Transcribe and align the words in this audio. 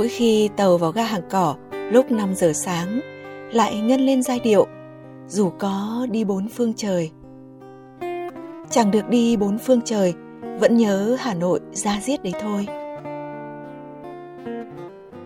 Mỗi 0.00 0.08
khi 0.08 0.48
tàu 0.56 0.78
vào 0.78 0.92
ga 0.92 1.04
hàng 1.04 1.22
cỏ 1.30 1.56
lúc 1.72 2.10
5 2.10 2.34
giờ 2.34 2.52
sáng 2.52 3.00
lại 3.52 3.80
ngân 3.80 4.00
lên 4.00 4.22
giai 4.22 4.40
điệu 4.40 4.66
dù 5.28 5.50
có 5.58 6.06
đi 6.10 6.24
bốn 6.24 6.48
phương 6.48 6.72
trời. 6.76 7.10
Chẳng 8.70 8.90
được 8.90 9.08
đi 9.08 9.36
bốn 9.36 9.58
phương 9.58 9.80
trời, 9.84 10.14
vẫn 10.60 10.76
nhớ 10.76 11.16
Hà 11.20 11.34
Nội 11.34 11.60
ra 11.72 12.00
giết 12.02 12.22
đấy 12.22 12.32
thôi. 12.40 12.66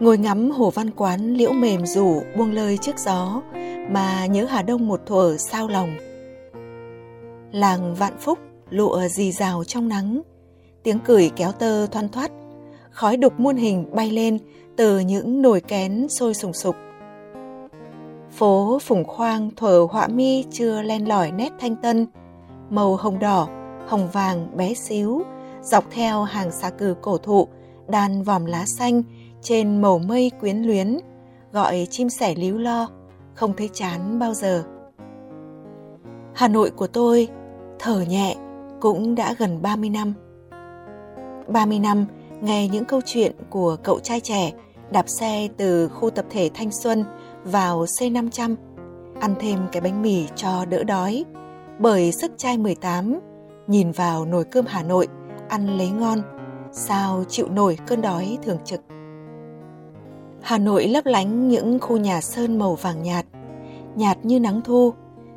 Ngồi 0.00 0.18
ngắm 0.18 0.50
hồ 0.50 0.70
văn 0.70 0.90
quán 0.90 1.34
liễu 1.34 1.52
mềm 1.52 1.86
rủ 1.86 2.22
buông 2.36 2.52
lơi 2.52 2.78
trước 2.78 2.98
gió 2.98 3.42
mà 3.90 4.26
nhớ 4.26 4.44
Hà 4.44 4.62
Đông 4.62 4.88
một 4.88 5.00
thuở 5.06 5.36
sao 5.38 5.68
lòng. 5.68 5.96
Làng 7.52 7.94
Vạn 7.94 8.12
Phúc 8.18 8.38
lụa 8.70 9.08
dì 9.08 9.32
rào 9.32 9.64
trong 9.64 9.88
nắng, 9.88 10.22
tiếng 10.82 10.98
cười 10.98 11.30
kéo 11.36 11.52
tơ 11.52 11.86
thoăn 11.86 12.08
thoắt, 12.08 12.30
khói 12.90 13.16
đục 13.16 13.40
muôn 13.40 13.56
hình 13.56 13.86
bay 13.92 14.10
lên 14.10 14.38
từ 14.76 14.98
những 14.98 15.42
nồi 15.42 15.60
kén 15.60 16.08
sôi 16.08 16.34
sùng 16.34 16.52
sục. 16.52 16.76
Phố 18.30 18.78
Phùng 18.78 19.04
Khoang 19.04 19.50
thờ 19.56 19.86
họa 19.90 20.08
mi 20.08 20.44
chưa 20.50 20.82
len 20.82 21.08
lỏi 21.08 21.32
nét 21.32 21.52
thanh 21.60 21.76
tân, 21.76 22.06
màu 22.70 22.96
hồng 22.96 23.18
đỏ, 23.18 23.48
hồng 23.86 24.08
vàng 24.12 24.56
bé 24.56 24.74
xíu, 24.74 25.22
dọc 25.62 25.84
theo 25.90 26.22
hàng 26.22 26.50
xà 26.50 26.70
cừ 26.70 26.94
cổ 27.02 27.18
thụ, 27.18 27.48
đàn 27.88 28.22
vòm 28.22 28.44
lá 28.44 28.66
xanh 28.66 29.02
trên 29.42 29.82
màu 29.82 29.98
mây 29.98 30.30
quyến 30.40 30.56
luyến, 30.62 30.98
gọi 31.52 31.86
chim 31.90 32.08
sẻ 32.08 32.34
líu 32.34 32.58
lo, 32.58 32.88
không 33.34 33.52
thấy 33.56 33.70
chán 33.72 34.18
bao 34.18 34.34
giờ. 34.34 34.64
Hà 36.34 36.48
Nội 36.48 36.70
của 36.70 36.86
tôi, 36.86 37.28
thở 37.78 38.00
nhẹ, 38.00 38.36
cũng 38.80 39.14
đã 39.14 39.34
gần 39.38 39.62
30 39.62 39.90
năm. 39.90 40.14
30 41.48 41.78
năm 41.78 42.06
nghe 42.42 42.68
những 42.68 42.84
câu 42.84 43.00
chuyện 43.06 43.32
của 43.50 43.76
cậu 43.82 44.00
trai 44.00 44.20
trẻ 44.20 44.52
đạp 44.90 45.08
xe 45.08 45.48
từ 45.56 45.88
khu 45.88 46.10
tập 46.10 46.24
thể 46.30 46.50
Thanh 46.54 46.70
Xuân 46.70 47.04
vào 47.44 47.84
C500, 47.84 48.54
ăn 49.20 49.34
thêm 49.40 49.58
cái 49.72 49.80
bánh 49.80 50.02
mì 50.02 50.26
cho 50.36 50.64
đỡ 50.64 50.84
đói, 50.84 51.24
bởi 51.78 52.12
sức 52.12 52.32
trai 52.36 52.58
18, 52.58 53.20
nhìn 53.66 53.90
vào 53.90 54.24
nồi 54.24 54.44
cơm 54.44 54.66
Hà 54.66 54.82
Nội, 54.82 55.08
ăn 55.48 55.78
lấy 55.78 55.90
ngon, 55.90 56.22
sao 56.72 57.24
chịu 57.28 57.48
nổi 57.48 57.78
cơn 57.86 58.02
đói 58.02 58.38
thường 58.42 58.58
trực. 58.64 58.80
Hà 60.42 60.58
Nội 60.58 60.88
lấp 60.88 61.06
lánh 61.06 61.48
những 61.48 61.78
khu 61.78 61.96
nhà 61.96 62.20
sơn 62.20 62.58
màu 62.58 62.74
vàng 62.74 63.02
nhạt, 63.02 63.26
nhạt 63.96 64.18
như 64.24 64.40
nắng 64.40 64.60
thu, 64.64 64.92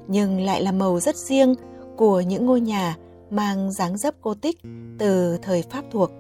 nhưng 0.08 0.42
lại 0.42 0.62
là 0.64 0.72
màu 0.72 1.00
rất 1.00 1.16
riêng 1.16 1.56
của 1.98 2.22
những 2.22 2.46
ngôi 2.46 2.62
nhà 2.62 2.96
mang 3.30 3.72
dáng 3.72 3.98
dấp 3.98 4.14
cô 4.22 4.34
tích 4.34 4.58
từ 5.00 5.38
thời 5.42 5.62
Pháp 5.62 5.84
thuộc. 5.92 6.12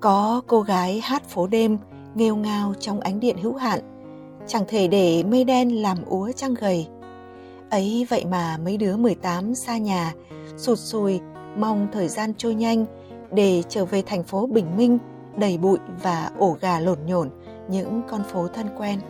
Có 0.00 0.42
cô 0.46 0.60
gái 0.60 1.00
hát 1.00 1.28
phố 1.28 1.46
đêm 1.46 1.78
nghêu 2.14 2.36
ngao 2.36 2.74
trong 2.80 3.00
ánh 3.00 3.20
điện 3.20 3.36
hữu 3.42 3.54
hạn, 3.54 3.80
chẳng 4.46 4.64
thể 4.68 4.88
để 4.88 5.22
mây 5.22 5.44
đen 5.44 5.82
làm 5.82 6.04
úa 6.04 6.32
trăng 6.32 6.54
gầy. 6.54 6.86
Ấy 7.70 8.06
vậy 8.10 8.24
mà 8.24 8.58
mấy 8.64 8.76
đứa 8.76 8.96
18 8.96 9.54
xa 9.54 9.78
nhà, 9.78 10.14
sụt 10.56 10.78
sùi, 10.78 11.20
mong 11.56 11.88
thời 11.92 12.08
gian 12.08 12.34
trôi 12.34 12.54
nhanh 12.54 12.86
để 13.30 13.62
trở 13.68 13.84
về 13.84 14.02
thành 14.02 14.22
phố 14.22 14.46
bình 14.46 14.76
minh, 14.76 14.98
đầy 15.36 15.58
bụi 15.58 15.78
và 16.02 16.30
ổ 16.38 16.56
gà 16.60 16.80
lổn 16.80 16.98
nhổn 17.06 17.30
những 17.68 18.02
con 18.08 18.22
phố 18.32 18.48
thân 18.48 18.66
quen. 18.78 19.00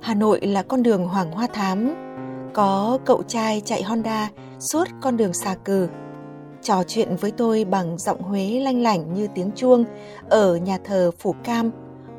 Hà 0.00 0.14
Nội 0.14 0.40
là 0.40 0.62
con 0.62 0.82
đường 0.82 1.08
Hoàng 1.08 1.32
Hoa 1.32 1.46
Thám, 1.46 1.94
có 2.54 2.98
cậu 3.04 3.22
trai 3.22 3.62
chạy 3.64 3.82
Honda 3.82 4.30
suốt 4.58 4.88
con 5.02 5.16
đường 5.16 5.32
xà 5.32 5.54
cừ. 5.64 5.88
Trò 6.64 6.82
chuyện 6.86 7.16
với 7.20 7.30
tôi 7.30 7.64
bằng 7.64 7.98
giọng 7.98 8.22
Huế 8.22 8.60
lanh 8.62 8.82
lảnh 8.82 9.14
như 9.14 9.28
tiếng 9.34 9.50
chuông 9.56 9.84
ở 10.28 10.56
nhà 10.56 10.78
thờ 10.84 11.10
Phủ 11.18 11.34
Cam. 11.44 11.70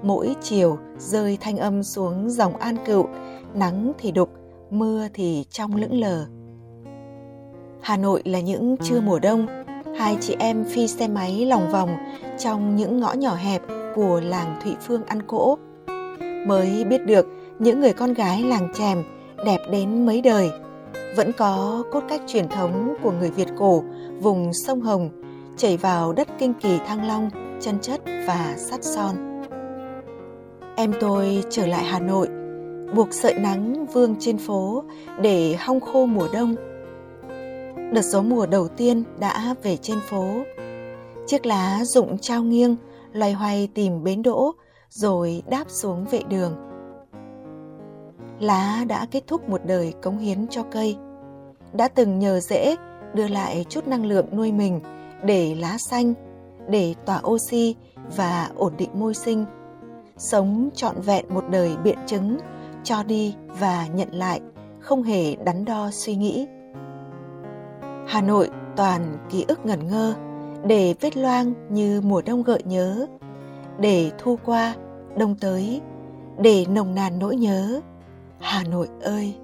Mỗi 0.04 0.36
chiều 0.42 0.78
rơi 0.98 1.38
thanh 1.42 1.58
âm 1.58 1.84
xuống 1.84 2.30
dòng 2.30 2.58
An 2.58 2.76
Cựu, 2.86 3.06
nắng 3.54 3.92
thì 3.98 4.12
đục, 4.12 4.30
mưa 4.70 5.08
thì 5.14 5.46
trong 5.50 5.76
lững 5.76 6.00
lờ. 6.00 6.26
Hà 7.82 7.98
Nội 7.98 8.22
là 8.26 8.40
những 8.40 8.78
trưa 8.78 9.02
mùa 9.02 9.20
đông, 9.20 9.48
hai 9.98 10.18
chị 10.22 10.36
em 10.40 10.64
phi 10.64 10.88
xe 10.88 11.08
máy 11.08 11.46
lòng 11.46 11.72
vòng 11.72 11.90
trong 12.40 12.76
những 12.76 13.00
ngõ 13.00 13.14
nhỏ 13.14 13.36
hẹp 13.36 13.62
của 13.96 14.22
làng 14.24 14.60
Thụy 14.64 14.76
Phương 14.82 15.06
ăn 15.06 15.22
cỗ. 15.28 15.58
Mới 16.48 16.84
biết 16.84 17.06
được 17.06 17.26
những 17.60 17.80
người 17.80 17.94
con 17.94 18.14
gái 18.14 18.44
làng 18.44 18.74
chèm 18.78 19.04
đẹp 19.46 19.60
đến 19.72 20.06
mấy 20.06 20.22
đời 20.22 20.52
vẫn 21.16 21.32
có 21.38 21.84
cốt 21.92 22.04
cách 22.10 22.22
truyền 22.28 22.50
thống 22.50 22.94
của 23.04 23.12
người 23.12 23.32
Việt 23.32 23.48
cổ 23.58 23.84
vùng 24.22 24.54
sông 24.54 24.82
Hồng 24.82 25.10
chảy 25.58 25.78
vào 25.78 26.14
đất 26.14 26.28
kinh 26.40 26.54
kỳ 26.54 26.78
Thăng 26.88 27.08
Long, 27.08 27.30
chân 27.62 27.80
chất 27.82 28.02
và 28.28 28.56
sắt 28.58 28.84
son. 28.84 29.16
Em 30.76 30.94
tôi 31.00 31.44
trở 31.50 31.68
lại 31.68 31.84
Hà 31.84 32.00
Nội, 32.00 32.28
buộc 32.96 33.14
sợi 33.14 33.34
nắng 33.34 33.86
vương 33.86 34.16
trên 34.20 34.38
phố 34.38 34.84
để 35.22 35.56
hong 35.60 35.80
khô 35.80 36.06
mùa 36.06 36.28
đông. 36.34 36.56
Đợt 37.94 38.02
gió 38.02 38.22
mùa 38.22 38.46
đầu 38.46 38.68
tiên 38.68 39.04
đã 39.20 39.56
về 39.64 39.78
trên 39.78 39.98
phố. 40.10 40.26
Chiếc 41.28 41.46
lá 41.46 41.80
rụng 41.84 42.18
trao 42.18 42.44
nghiêng, 42.44 42.76
loay 43.14 43.34
hoay 43.34 43.70
tìm 43.74 44.04
bến 44.04 44.24
đỗ 44.24 44.52
rồi 44.90 45.44
đáp 45.50 45.66
xuống 45.68 46.06
vệ 46.12 46.22
đường 46.30 46.56
lá 48.40 48.86
đã 48.88 49.06
kết 49.12 49.24
thúc 49.28 49.50
một 49.50 49.62
đời 49.66 49.94
cống 50.02 50.18
hiến 50.18 50.48
cho 50.48 50.64
cây. 50.64 50.98
Đã 51.74 51.88
từng 51.88 52.20
nhờ 52.20 52.40
rễ 52.40 52.76
đưa 53.14 53.28
lại 53.28 53.66
chút 53.70 53.88
năng 53.88 54.06
lượng 54.06 54.26
nuôi 54.32 54.52
mình 54.52 54.80
để 55.24 55.56
lá 55.56 55.78
xanh, 55.78 56.14
để 56.70 56.96
tỏa 57.06 57.22
oxy 57.28 57.76
và 58.16 58.50
ổn 58.56 58.74
định 58.78 58.90
môi 58.94 59.14
sinh. 59.14 59.46
Sống 60.18 60.70
trọn 60.76 61.02
vẹn 61.02 61.26
một 61.30 61.44
đời 61.50 61.78
biện 61.84 61.98
chứng, 62.08 62.38
cho 62.84 63.04
đi 63.04 63.36
và 63.60 63.88
nhận 63.88 64.10
lại, 64.12 64.42
không 64.80 65.04
hề 65.04 65.36
đắn 65.36 65.66
đo 65.66 65.90
suy 65.92 66.16
nghĩ. 66.16 66.48
Hà 68.08 68.22
Nội 68.22 68.50
toàn 68.76 69.18
ký 69.30 69.46
ức 69.48 69.66
ngẩn 69.66 69.88
ngơ, 69.88 70.14
để 70.68 70.96
vết 71.02 71.18
loang 71.18 71.54
như 71.70 72.02
mùa 72.02 72.22
đông 72.22 72.44
gợi 72.44 72.62
nhớ, 72.66 73.06
để 73.80 74.12
thu 74.18 74.40
qua, 74.46 74.76
đông 75.18 75.36
tới, 75.36 75.82
để 76.38 76.66
nồng 76.70 76.96
nàn 76.96 77.20
nỗi 77.20 77.36
nhớ 77.36 77.82
Hà 78.40 78.64
Nội 78.64 78.88
ơi. 79.02 79.36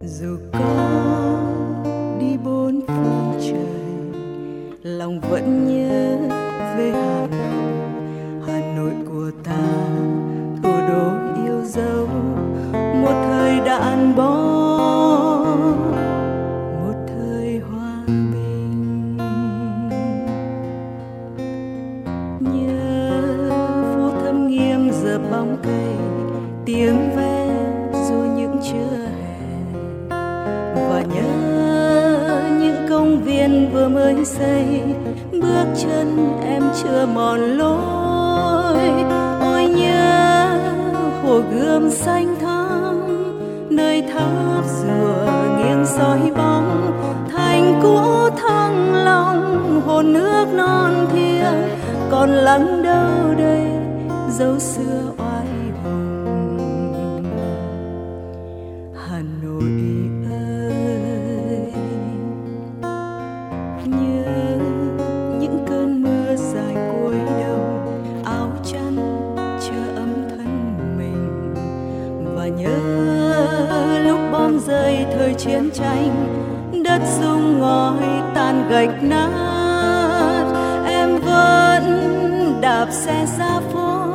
Dù 0.00 0.38
có 0.52 1.45
bước 35.66 35.72
chân, 35.82 36.38
em 36.42 36.62
chưa 36.82 37.06
mòn 37.06 37.40
lối. 37.40 38.90
Ôi 39.40 39.64
nhớ 39.66 40.58
hồ 41.22 41.40
gươm 41.54 41.90
xanh 41.90 42.36
thắm, 42.40 43.00
nơi 43.70 44.02
tháp 44.02 44.64
rùa 44.64 45.32
nghiêng 45.58 45.86
soi 45.86 46.30
bóng. 46.36 46.92
Thành 47.32 47.80
cũ 47.82 48.00
thăng 48.42 49.04
long, 49.04 49.80
hồn 49.86 50.12
nước 50.12 50.46
non 50.52 51.06
thiêng. 51.12 51.68
Còn 52.10 52.30
lắng 52.30 52.82
đâu 52.82 53.34
đây, 53.38 53.66
dấu 54.30 54.58
xưa 54.58 55.12
oai 55.18 55.35
thời 75.12 75.34
chiến 75.34 75.70
tranh, 75.74 76.26
đất 76.84 77.00
dung 77.20 77.58
ngói 77.58 78.22
tan 78.34 78.68
gạch 78.70 79.02
nát. 79.02 80.44
Em 80.86 81.18
vẫn 81.18 81.84
đạp 82.60 82.86
xe 82.90 83.26
ra 83.38 83.60
phố, 83.72 84.12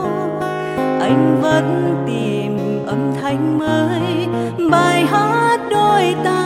anh 1.00 1.40
vẫn 1.42 1.96
tìm 2.08 2.86
âm 2.86 3.14
thanh 3.22 3.60
mới. 3.60 4.28
Bài 4.72 5.06
hát 5.06 5.60
đôi 5.70 6.16
ta 6.24 6.46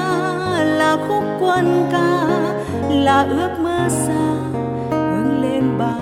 là 0.64 0.98
khúc 1.08 1.24
quân 1.40 1.88
ca, 1.92 2.28
là 2.90 3.22
ước 3.24 3.50
mơ 3.60 3.88
xa 3.90 4.36
hướng 4.92 5.42
lên 5.42 5.78
ba 5.78 5.94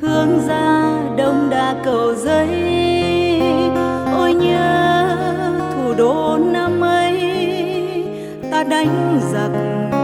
hướng 0.00 0.46
ra 0.46 0.92
đông 1.16 1.50
đa 1.50 1.74
cầu 1.84 2.14
giấy. 2.14 2.48
Ôi 4.14 4.34
nhớ 4.34 5.16
thủ 5.74 5.94
đô 5.98 6.38
năm 6.38 6.80
ấy, 6.80 7.20
ta 8.50 8.64
đánh 8.64 9.20
giặc 9.32 9.50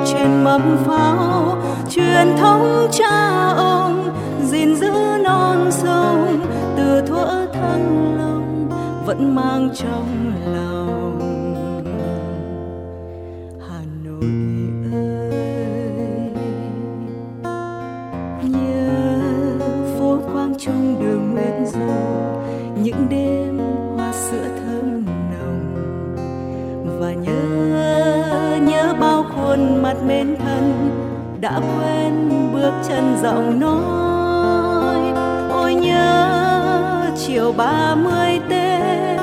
trên 0.06 0.44
mâm 0.44 0.76
pháo. 0.86 1.58
Truyền 1.90 2.36
thống 2.38 2.88
cha 2.92 3.52
ông 3.56 4.10
gìn 4.42 4.76
giữ 4.76 4.92
non 5.24 5.68
sông, 5.70 6.40
từ 6.76 7.02
thuở 7.06 7.46
thăng 7.52 8.16
long 8.18 8.68
vẫn 9.06 9.34
mang 9.34 9.70
trong 9.74 10.32
lòng 10.54 10.75
đêm 23.10 23.58
hoa 23.96 24.12
sữa 24.12 24.46
thơm 24.56 25.04
nồng. 25.06 25.60
Và 27.00 27.12
nhớ 27.12 28.58
nhớ 28.66 28.94
bao 29.00 29.24
khuôn 29.34 29.82
mặt 29.82 29.96
mến 30.06 30.36
thân 30.36 30.90
đã 31.40 31.60
quen 31.60 32.30
bước 32.52 32.72
chân 32.88 33.16
giọng 33.22 33.60
nói. 33.60 34.96
Ôi 35.50 35.74
nhớ 35.74 37.10
chiều 37.16 37.52
ba 37.56 37.94
mươi 37.94 38.40
tết, 38.48 39.20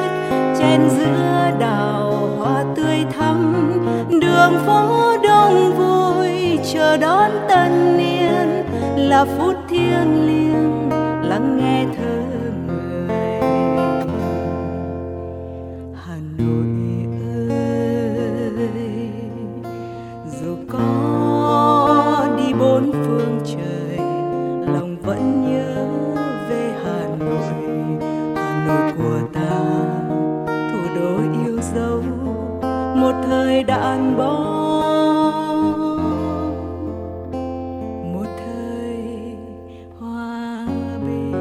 trên 0.60 0.90
giữa 0.90 1.52
đào 1.60 2.30
hoa 2.38 2.64
tươi 2.76 3.06
thắm. 3.18 3.54
Đường 4.22 4.54
phố 4.66 5.18
đông 5.24 5.74
vui, 5.78 6.60
chờ 6.74 6.98
đón 6.98 7.32
tân 7.50 7.98
niên, 7.98 8.64
là 8.96 9.26
phút 9.26 9.56
thiêng 9.70 10.28
liêng 10.28 10.90
lắng 11.30 11.58
nghe 11.58 11.86
thơ 11.98 12.23
một 38.14 38.26
thời 38.38 39.38
hòa 40.00 40.68
bình. 41.06 41.34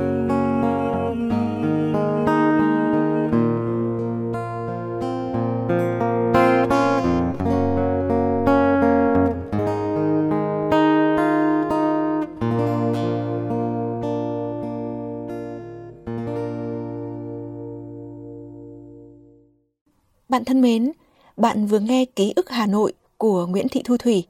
Bạn 20.28 20.44
thân 20.44 20.60
mến, 20.60 20.92
bạn 21.36 21.66
vừa 21.66 21.78
nghe 21.78 22.04
ký 22.04 22.32
ức 22.36 22.50
Hà 22.50 22.66
Nội 22.66 22.92
của 23.18 23.46
Nguyễn 23.46 23.68
Thị 23.68 23.82
Thu 23.84 23.96
Thủy. 23.96 24.26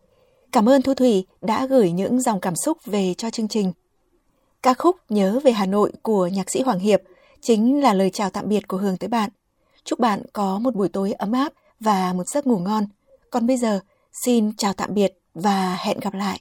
Cảm 0.53 0.69
ơn 0.69 0.83
Thu 0.83 0.95
Thủy 0.95 1.27
đã 1.41 1.67
gửi 1.67 1.93
những 1.93 2.21
dòng 2.21 2.41
cảm 2.41 2.57
xúc 2.57 2.79
về 2.85 3.15
cho 3.15 3.31
chương 3.31 3.49
trình. 3.49 3.73
Ca 4.63 4.75
khúc 4.75 4.97
Nhớ 5.09 5.41
về 5.45 5.53
Hà 5.53 5.67
Nội 5.67 5.93
của 6.03 6.27
nhạc 6.27 6.51
sĩ 6.51 6.63
Hoàng 6.63 6.79
Hiệp 6.79 7.01
chính 7.41 7.81
là 7.83 7.95
lời 7.95 8.11
chào 8.11 8.31
tạm 8.31 8.49
biệt 8.49 8.69
của 8.69 8.77
Hường 8.77 8.97
tới 8.97 9.09
bạn. 9.09 9.31
Chúc 9.85 9.99
bạn 9.99 10.23
có 10.33 10.59
một 10.59 10.75
buổi 10.75 10.89
tối 10.89 11.13
ấm 11.13 11.33
áp 11.33 11.53
và 11.81 12.13
một 12.13 12.29
giấc 12.29 12.47
ngủ 12.47 12.59
ngon. 12.59 12.87
Còn 13.31 13.47
bây 13.47 13.57
giờ, 13.57 13.81
xin 14.25 14.57
chào 14.57 14.73
tạm 14.73 14.95
biệt 14.95 15.21
và 15.35 15.77
hẹn 15.81 16.01
gặp 16.01 16.15
lại. 16.15 16.41